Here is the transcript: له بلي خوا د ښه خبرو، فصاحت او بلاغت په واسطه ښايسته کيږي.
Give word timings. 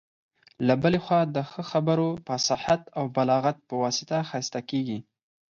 له 0.67 0.73
بلي 0.81 0.99
خوا 1.05 1.21
د 1.35 1.37
ښه 1.49 1.61
خبرو، 1.71 2.09
فصاحت 2.27 2.81
او 2.97 3.03
بلاغت 3.15 3.57
په 3.67 3.73
واسطه 3.83 4.17
ښايسته 4.29 4.59
کيږي. 4.69 4.99